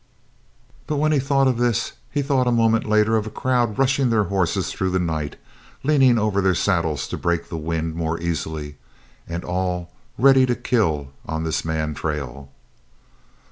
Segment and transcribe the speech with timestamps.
[0.87, 4.09] But when he thought of this he thought a moment later of a crowd rushing
[4.09, 5.35] their horses through the night,
[5.83, 8.77] leaning over their saddles to break the wind more easily,
[9.27, 12.49] and all ready to kill on this man trail.